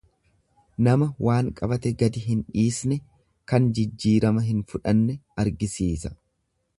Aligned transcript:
Nama 0.87 1.07
waan 1.25 1.51
qabate 1.59 1.91
gad 1.99 2.17
hin 2.23 2.41
dhiisne 2.47 2.97
kan 3.53 3.69
jijjiirama 3.79 4.47
hin 4.49 4.67
fudhanne 4.73 5.19
argisiisa. 5.45 6.17